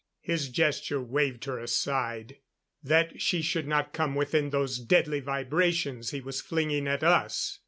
[0.21, 2.37] His gesture waved her aside,
[2.81, 7.59] that she should not come within those deadly vibrations he was flinging at us.